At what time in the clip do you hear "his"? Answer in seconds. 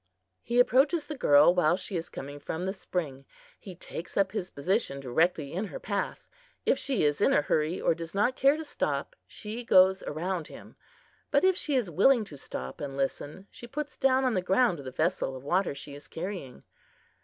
4.31-4.49